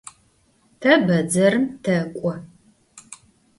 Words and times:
Te 0.79 0.91
bedzerım 1.09 1.65
tek'o. 1.83 2.33